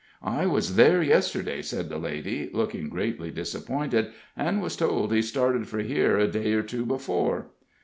"I 0.23 0.47
was 0.47 0.77
there 0.77 1.03
yesterday," 1.03 1.61
said 1.61 1.89
the 1.89 1.99
lady, 1.99 2.49
looking 2.51 2.89
greatly 2.89 3.29
disappointed, 3.29 4.07
"and 4.35 4.59
was 4.59 4.75
told 4.75 5.13
he 5.13 5.21
started 5.21 5.67
for 5.67 5.81
here 5.81 6.17
a 6.17 6.27
day 6.27 6.53
or 6.53 6.63
two 6.63 6.87
before." 6.87 7.51